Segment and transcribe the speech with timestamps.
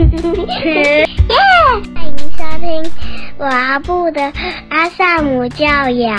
[0.00, 0.16] 欢迎
[2.32, 2.90] 收听
[3.38, 4.32] 阿布的
[4.70, 6.16] 阿萨姆教养，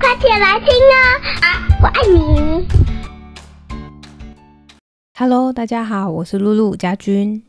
[0.00, 0.98] 快起来听啊！
[1.80, 2.66] 我爱你。
[5.16, 7.44] Hello，大家好，我是露露家君。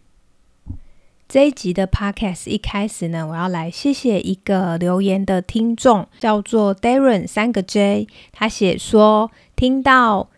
[1.27, 10.29] 这一集的 Podcast 一开始呢，我要来谢谢一个留言的听众，叫做 Darren 三个 J，他写说听到。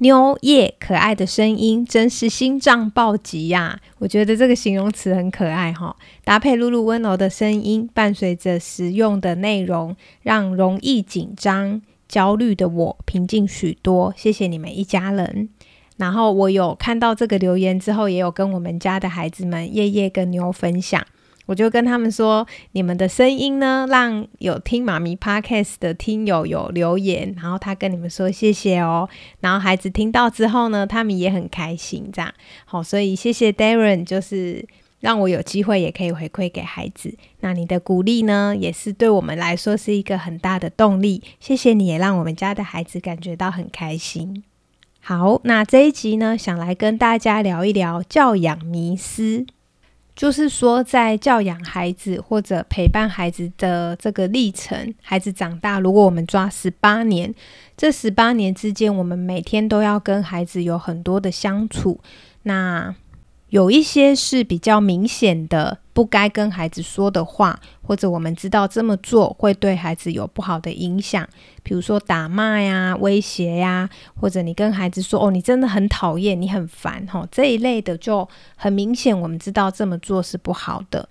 [0.00, 3.80] 妞叶可爱的声音，真是心脏暴击呀！
[3.98, 14.14] 我觉得这个形容词很可爱哈，搭配露露温柔的声音，伴随着实用的内容，让容易紧张、焦虑的我平静许多。
[14.16, 15.48] 谢谢你们一家人。
[15.96, 21.04] 然后我有看到这个留言之后，也有跟我们家的孩子们叶叶跟妞分享。
[21.48, 29.08] 我就跟他们说，你们的声音呢，让有听妈咪 podcast 的听友有留言，然后他跟你们说谢谢哦。
[29.40, 32.30] 然后孩子听到之后呢，他们也很开心，这样
[32.66, 34.68] 好，所以谢谢 Darren，就是
[35.00, 37.16] 让我有机会也可以回馈给孩子。
[37.40, 41.22] 那你的鼓励呢，也是对我们来说是一个很大的动力。
[41.40, 44.44] 谢谢你也让我们家的孩子感觉到很开心。
[45.00, 49.46] 好，那这一集呢，想来跟大家聊一聊教养迷思。
[50.18, 57.32] 就是说，在教养孩子或者陪伴孩子的这个历程，孩子长大，如果我们抓十八年，
[57.76, 62.00] 这十八年之间，我们每天都要跟孩子有很多的相处，
[62.42, 62.94] 那。
[63.50, 71.28] 有一些是比较明显的不该跟孩子说的话，或者我们知道这么做会对孩子有不好的影响，
[71.64, 81.08] 比如说打骂呀、威胁呀，或者你跟孩子说：“哦，你真的很讨厌，你很烦。”哈，这一类的就很明显，我们知道这么做是不好的。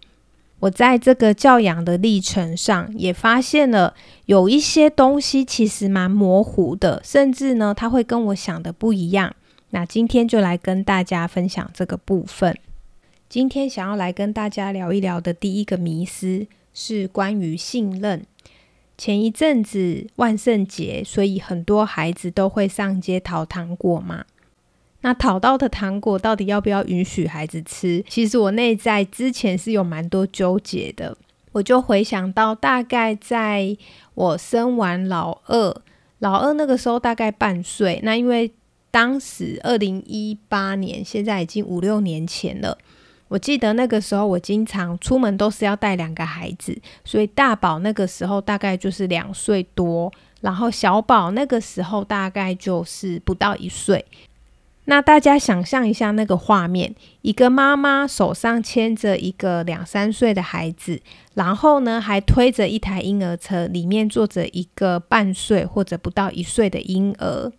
[0.59, 3.93] 我在这个教养的历程上，也发现了
[4.27, 9.35] 有一些东西其实蛮模糊的，甚至呢，他会跟我想的不一样。
[9.71, 12.57] 那今天就来跟大家分享这个部分。
[13.29, 18.25] 今天想要来跟大家聊一聊的第一个迷思是关于信任。
[18.97, 24.23] 前一阵子万圣节，所以很多孩子都会上街讨糖果嘛。
[25.01, 28.01] 那讨到的糖果到底要不要允许孩子吃？
[28.07, 31.17] 其实我内在之前是有蛮多纠结的。
[31.51, 33.75] 我就回想到，大概在
[34.13, 35.81] 我生完老二，
[36.19, 38.49] 老二那个时候大概半岁，那因为。
[38.89, 42.75] 当时二零一八年，现在已经五六年前了。
[43.29, 50.11] 我记得那个时候，我经常出门都是要带两个孩子，所以大宝那个时候大概就是两岁多，
[50.41, 54.05] 然后小宝那个时候大概就是不到一岁。
[54.89, 61.01] 那大家想象一下那个画面：一个妈妈手上牵着一个两三岁的孩子，
[61.33, 67.51] 然后呢还推着一台婴儿车，里面坐着一个半岁或者不到一岁的婴儿。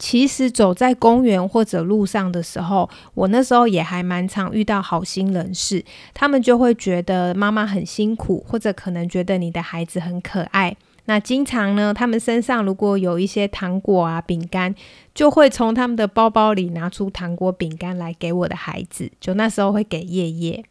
[0.00, 5.84] 其实走在公园或者路上的时候，我那时候也还蛮常遇到好心人士，
[6.14, 10.74] 他们就会觉得妈妈很辛苦，或者可能觉得你的孩子很可爱。
[11.04, 14.74] 那经常呢，他们身上如果有一些糖果啊、饼干，
[15.14, 19.10] 就会从他们的包包里拿出糖果、饼干来给我的孩子。
[19.20, 20.64] 就那时候会给叶叶。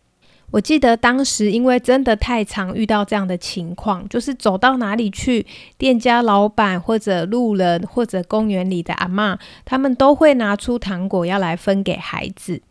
[0.52, 5.46] 我记得当时，因为真的太常遇到这样的情况，就是走到哪里去，
[5.78, 12.62] 店家老板或者路人或者公园里的阿妈，他们都会拿出糖果要来分给孩子。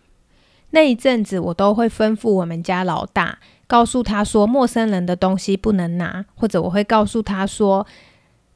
[0.71, 7.87] 那一阵子，我都会吩咐我们家老大，告诉他说，陌生人的东西不能拿，或者我会告诉他说，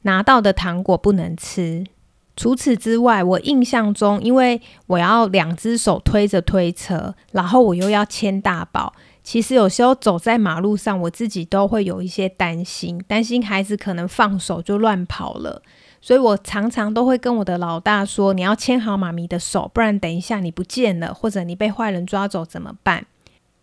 [0.01, 1.85] 拿到的糖果不能吃。
[2.35, 8.93] 除此之外，我印象中，因为我要两只手推着推车，然后我又要牵大宝。
[9.23, 15.61] 其实有时候走在马路上，我自己都会有一些担心，担心孩子可能放手就乱跑了，
[16.01, 23.05] 所以我常常都会跟我的老大说：“你要牵好妈咪的手，不然等一下你不见了，或者你被坏人抓走怎么办？”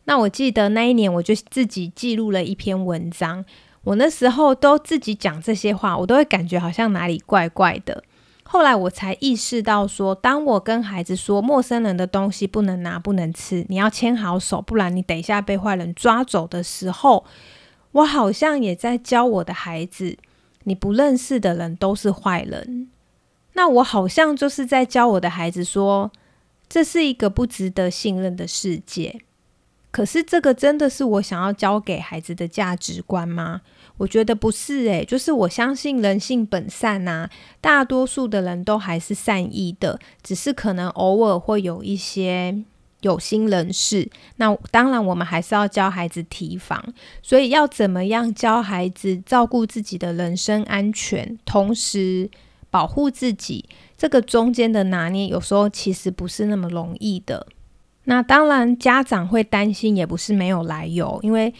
[0.05, 3.45] 那我记得那一年，我就自己记录了一篇文章。
[3.85, 8.03] 我那时候都自己讲这些话，我都会感觉好像哪里怪怪的。
[8.53, 17.25] 后来我才意识到，说当我跟孩子说陌生人的东西不能拿、不能吃，你要牵好手，不然你等一下被坏人抓走的时候，
[17.93, 20.19] 我好像也在教我的孩子，
[20.65, 22.91] 你不认识的人都是坏人。
[23.53, 26.11] 那我好像就是在教我的孩子说，
[26.69, 29.21] 这是一个不值得信任的世界。
[29.93, 33.61] 可是这个真的是我想要教给孩子的价值观吗？
[34.01, 37.29] 我觉得不是诶，就是我相信人性本善呐，
[37.61, 42.65] 大多数的人都还是善意的，只是可能偶尔会有一些
[43.03, 44.09] 有心人士。
[44.37, 46.83] 那当然，我们还是要教孩子提防。
[47.21, 52.31] 所以要怎么样教孩子照顾自己的人身安全，同时
[52.71, 53.67] 保护自己，
[53.99, 57.47] 这个中间的拿捏，有时候其实不是那么容易的。
[58.05, 61.53] 那当然，家长会担心也不是没有来由，因为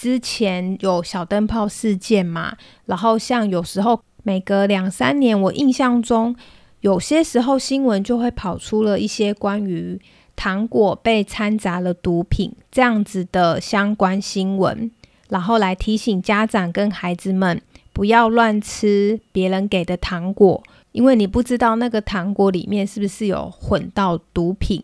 [0.00, 2.56] 之前有小灯泡事件嘛。
[2.86, 6.34] 然后像有时候每隔两三年，我印象中
[6.80, 10.00] 有些时候新闻就会跑出了一些关于
[10.34, 14.90] 糖果被掺杂了毒品这样子的相关新闻，
[15.28, 17.60] 然后来提醒家长跟孩子们
[17.92, 20.62] 不要乱吃别人给的糖果，
[20.92, 24.82] 因为你不知道那个糖果里面是不是有混到毒品。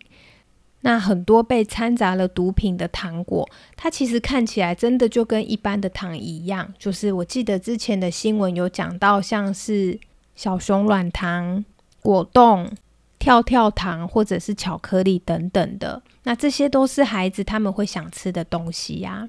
[0.86, 6.72] 那很多被掺杂了毒品的糖果，它其实看起来真的就跟一般的糖一样。
[6.78, 9.98] 就是我记得之前的新闻有讲到，像是
[10.36, 11.64] 小熊软糖、
[12.00, 12.70] 果冻、
[13.18, 16.00] 跳跳糖或者是巧克力等等的。
[16.22, 19.28] 那这些都是孩子他们会想吃的东西呀。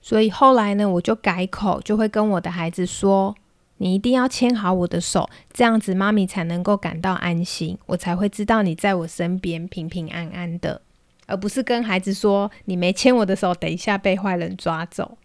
[0.00, 3.36] 所以后来呢，我就改口，就会跟我的孩子说
[3.78, 10.82] ：“你一定要牵好我的手，这样子妈咪才能够感到安心，我才会知道你在我身边平平安安的。”
[11.28, 15.16] 而不是跟孩子说你没牵我的手，等一下被坏人抓走。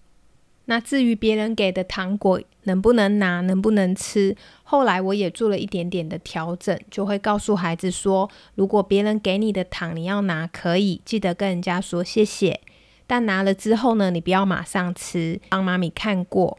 [0.65, 4.33] 那至于别人给的糖果能不能拿，能不能吃，
[4.63, 12.61] 后来我也做了一点点的调整，就会告诉孩子说，如果别人给你的糖你要拿，可以记得跟人家说谢谢，
[13.05, 16.57] 但拿了之后呢，你不要马上吃，帮妈咪看过，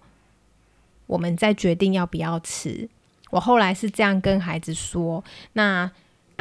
[1.06, 2.88] 我们再决定要不要吃。
[3.31, 5.25] 我后来是这样跟孩子说。
[5.55, 5.91] 那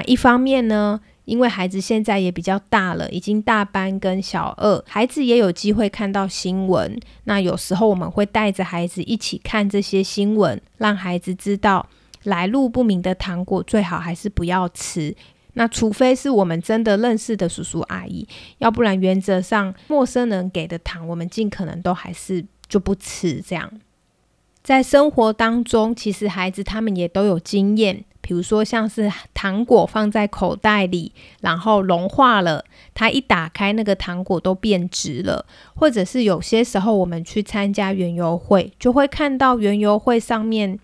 [0.05, 0.99] 一方面呢？
[1.25, 6.99] 因为孩子现在也比较大了，已经大班跟小二，孩子也有机会看到新闻。
[7.23, 11.87] 那有时候我们会带着孩子一起看这些新闻，让孩子知道
[12.23, 15.15] 来路不明的糖果最好还是不要吃。
[15.53, 18.27] 那除非是我们真的认识的叔叔阿姨，
[18.57, 23.39] 要不然原则上陌生人给的糖，我们尽可能都还是就不吃。
[23.39, 23.71] 这样
[24.63, 28.05] 在生活当中，其实孩子他们也都有经验。
[28.21, 31.11] 比如说，像是糖果放在口袋里，
[31.41, 32.63] 然后融化了，
[32.93, 35.45] 它一打开，那个糖果都变质了。
[35.75, 40.79] 或者是有些时候，我们去参加园游会，就会看到园游会上面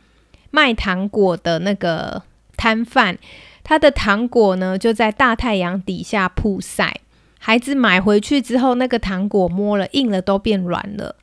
[0.51, 2.21] 卖糖果的那个
[2.57, 3.17] 摊贩，
[3.63, 6.99] 他的糖果呢就在大太阳底下曝晒，
[7.39, 11.15] 孩子买回去之后，那个糖果摸了硬了，都变软了。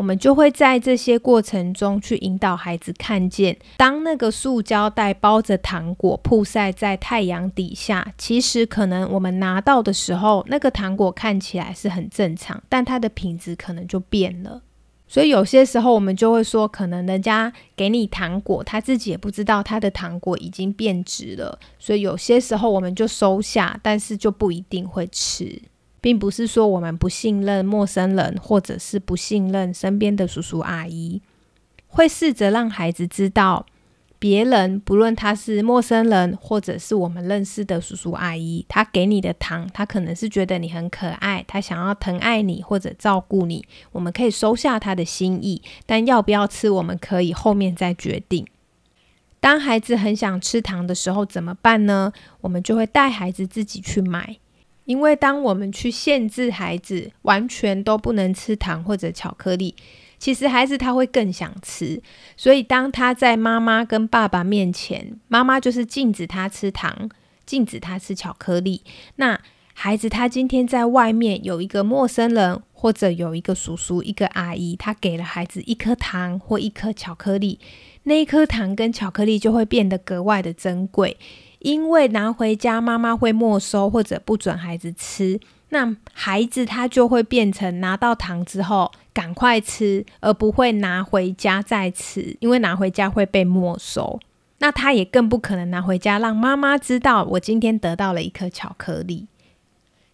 [0.00, 14.62] 我们就会在这些过程中去引导孩子看见，当那个塑胶袋包着糖果曝晒在太阳底下，其实可能我们拿到的时候，那个糖果看起来是很正常，但它的品质可能就变了。
[15.06, 25.60] 所以有些时候我们就会说，可能人家给你糖果，他自己也不知道他的糖果已经变质了，所以有些时候我们就收下，但是就不一定会吃。
[26.00, 31.20] 并不是说我们不信任陌生人，或者是不信任身边的叔叔阿姨，
[31.88, 33.66] 会试着让孩子知道，
[34.18, 48.46] 别人不论他是陌生人，或者是我们认识的叔叔阿姨，他给你的糖，他可能是觉得你很可爱，他想要疼爱你或者照顾你，我们可以收下他的心意，但要不要吃，我们可以后面再决定。
[49.40, 52.12] 当孩子很想吃糖的时候怎么办呢？
[52.42, 54.36] 我们就会带孩子自己去买。
[54.84, 59.74] 因为当我们去限制孩子完全都不能吃糖或者巧克力，
[60.18, 62.02] 其实孩子他会更想吃。
[62.36, 67.08] 所以当他在妈妈跟爸爸面前，妈妈就是禁止他吃糖，
[67.46, 68.82] 禁止他吃巧克力。
[69.16, 69.40] 那
[69.72, 77.58] 孩子他今天在外面有一个陌生人，或者有一个叔叔、一个阿姨，他给了孩子一颗糖或一颗巧克力，
[78.02, 81.16] 那一颗糖跟巧克力就会变得格外的珍贵。
[81.60, 94.18] 因为拿回家，妈妈会没收或者不准孩子吃，那孩子他就会变成拿到糖之后赶快吃，而不会拿回家再吃，因为拿回家会被没收。
[94.58, 99.26] 那他也更不可能拿回家让妈妈知道我今天得到了一颗巧克力。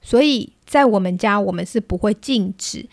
[0.01, 2.89] 所以在我们家，我们是不会禁止。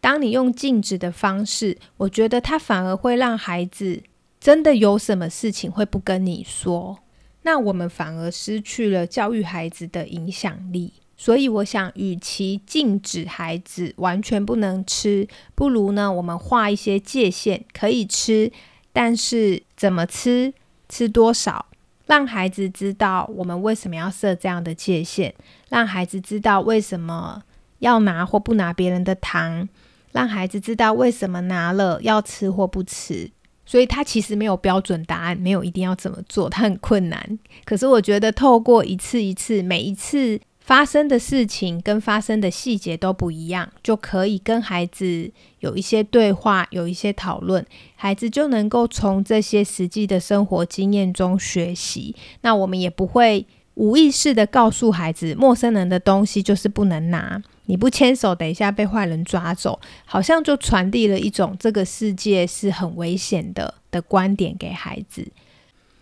[0.00, 4.02] 当你用禁止的方式，我觉得他反而会让孩子
[4.40, 6.98] 真的有什么事情会不跟你说。
[7.46, 18.50] 那我们反而失去了教育孩子的影响力，所以我想，与其禁止孩子完全不能吃，不如呢，我们画一些界限，可以吃，
[18.94, 20.54] 但是怎么吃，
[20.88, 21.66] 吃多少，
[22.06, 25.34] 让孩子知道我们为什么要设这样的界限，
[25.68, 27.42] 让孩子知道为什么
[27.80, 29.68] 要拿或不拿别人的糖，
[30.12, 33.30] 让孩子知道为什么拿了要吃或不吃。
[33.66, 37.38] 所以他其实没有标准答案，没有一定要怎么做，他很困难。
[37.64, 45.30] 可是我觉得透过一次一次，每一次发生的事情跟发生的细节都不一样，就可以跟孩子
[45.60, 47.64] 有一些对话，有一些讨论，
[47.96, 52.14] 孩子就能够从这些实际的生活经验中学习。
[52.40, 65.26] 那我们也不会无意识的告诉孩子，陌生人的东西就是不能拿，你不牵手，等一下被坏人抓走，好像就传递了一种这个世界是很危险的的观点给孩子。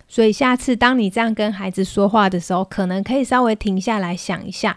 [0.07, 4.76] 所以下次当你这样跟孩子说话的时候，可能可以稍微停下来想一下，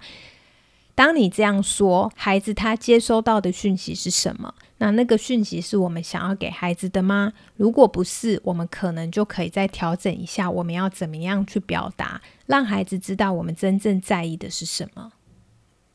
[0.96, 4.56] 当你这样说，孩子他接收到的讯息是什么？
[4.78, 7.34] 那那个讯息是我们想要给孩子的吗？
[7.58, 15.12] 如果不是，我们可能就可以再调整一下，我们要怎么样去表达，让孩子知道我们真正在意的是什么。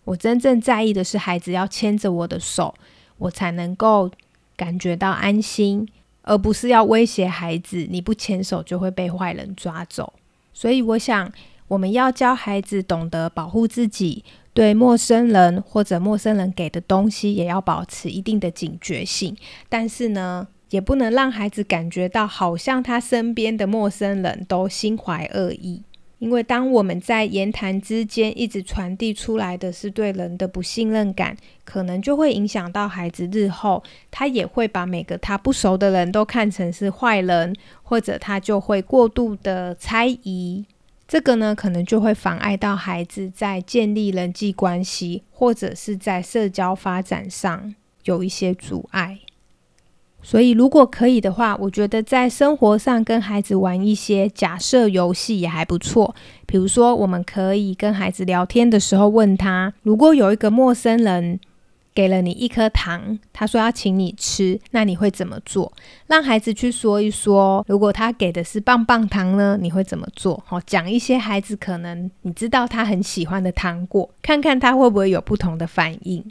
[0.05, 2.75] 我真正在意的是孩子要牵着我的手，
[3.19, 4.11] 我才能够
[4.57, 5.89] 感觉到安心，
[6.23, 10.13] 而不是要威胁孩子，你不牵手就会被坏人抓走。
[10.53, 11.31] 所以，我想
[11.71, 14.25] 我们要教孩子懂得保护自己。
[14.53, 19.37] 对陌生人或者陌生人给的东西，也要保持一定的警觉性。
[19.69, 25.85] 但是呢，也不能让孩子感觉到好像他身边的陌生人都心怀恶意。
[26.19, 40.67] 因为当我们在言谈之间一直传递出来的是对人的不信任感，可能就会影响到孩子日后，他也会把每个他不熟的人都看成是坏人，或者他就会过度的猜疑。
[41.11, 47.75] 这个呢，可能就会妨碍到孩子在建立人际关系，或者是在社交发展上
[48.05, 49.19] 有一些阻碍。
[50.23, 56.15] 所以，如果可以的话，我觉得在生活上跟孩子玩一些假设游戏也还不错。
[56.47, 61.41] 比如说，我们可以跟孩子聊天的时候问他：如果有一个陌生人。
[62.01, 65.71] 给了你一颗糖，他说要请你吃，那你会怎么做？
[66.07, 70.43] 让孩子去说一说，如果他给的是棒棒糖呢，你会怎么做？
[70.47, 76.25] 好，讲一些孩子可能你知道他很喜欢的糖果，看看他会不会有不同的反应。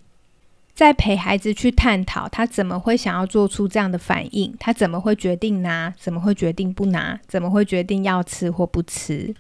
[0.74, 9.36] 再陪孩子去探讨他怎么会想要做出这样的反应，他怎么会决定拿，怎么会决定不拿，怎么会决定要吃或不吃。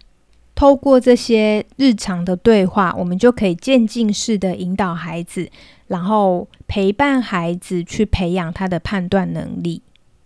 [0.53, 5.49] 透过这些日常的对话，我们就可以渐进式的引导孩子。
[5.89, 9.81] 然后陪伴孩子去培养他的判断能力。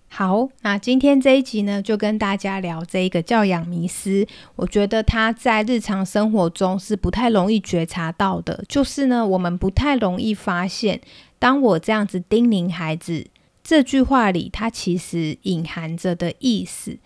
[0.07, 4.27] 好，那今天这一集呢，就跟大家聊这一个教养迷思。
[4.55, 11.01] 我觉得他在日常生活中是不太容易觉察到的，就是呢，我们不太容易发现，
[11.39, 13.25] 当我这样子叮咛孩子
[13.63, 16.99] 这句话里，它其实隐含着的意思，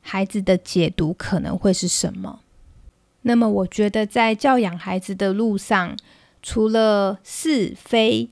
[0.00, 2.40] 孩子的解读可能会是什么。
[3.22, 5.96] 那么，我觉得在教养孩子的路上，
[6.42, 8.28] 除了是非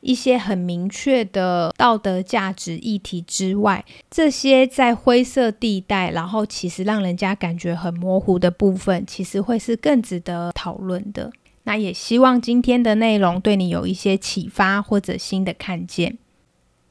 [0.00, 11.30] 一些很明确的道德价值议题之外，这些在灰色地带，然后其实让人家感觉很模糊的部分，其实会是更值得讨论的。
[11.64, 16.18] 那也希望今天的内容对你有一些启发或者新的看见。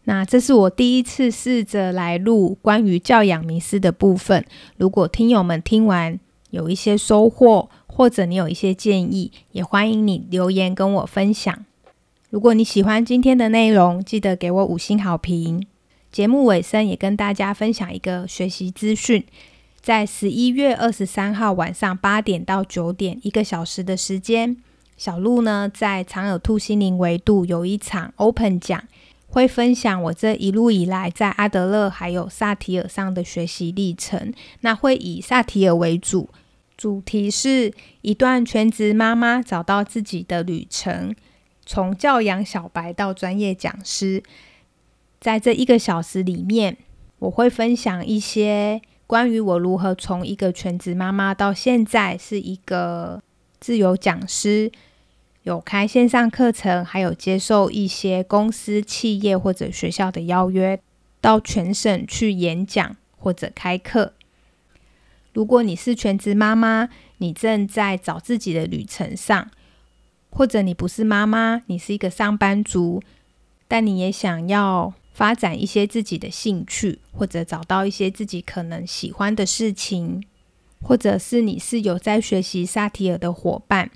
[0.06, 4.46] 那这是我第一次试着来录关于教养迷思的部分。
[4.78, 6.18] 如果听友们听完
[6.50, 11.66] 有一些收获，或者你有一些建议，也欢迎你留言跟我分享。
[12.30, 15.68] 如果你喜欢今天的内容，记得给我五星好评。
[16.12, 19.24] 节目尾声也跟大家分享一个学习资讯，
[19.82, 24.56] 在十一月二十三号晚上八点到九点一个小时的时间，
[24.98, 28.82] 小鹿呢在长耳兔心灵维度有一场 Open 讲，
[29.28, 34.34] 会分享我这一路以来在阿德勒还有萨提尔上的学习历程。
[34.62, 36.30] 那会以萨提尔为主。
[36.82, 37.72] 主题是
[38.02, 41.16] 一段全职妈妈找到自己的旅程，
[41.64, 44.24] 从教养小白到专业讲师。
[45.20, 46.78] 在这一个小时里面，
[47.20, 53.22] 我会分享一些关于我如何从一个全职妈妈到现在是一个
[53.60, 54.72] 自由讲师，
[55.44, 60.82] 有开线上课程，还有接受一些公司、企业或者学校的邀约，
[61.22, 64.14] 到全省去演讲或者开课。
[65.34, 69.50] 如果你是全职妈妈，你正在找自己的旅程上，
[70.30, 73.02] 或者你不是妈妈，你是一个上班族，
[73.68, 80.24] 但你也想要发展一些自己的兴趣，或者找到一些自己可能喜欢的事情，
[80.82, 83.90] 或者是你是有在学习萨提尔的伙伴，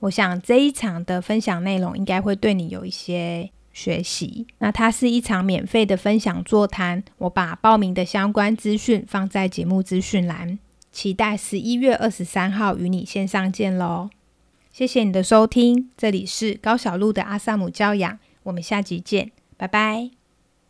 [0.00, 3.50] 我想这一场的分享内容应该会对你有一些。
[3.72, 10.58] 学习，那它是一场免费的分享座谈，我把报名的相关资讯放在节目资讯栏，
[10.90, 14.10] 期待十一月二十三号与你线上见喽！
[14.72, 20.10] 谢谢你的收听，这里是高小路的阿萨姆教养，我们下集见，拜拜！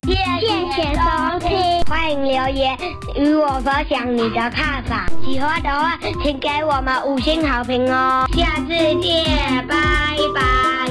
[0.05, 2.77] 谢谢收听，欢迎留言
[3.15, 8.25] 与我分享你的看法，喜欢的话请给我们五星好评哦！
[8.33, 9.25] 下次见，
[9.65, 10.87] 拜拜，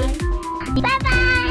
[0.81, 1.42] 拜拜。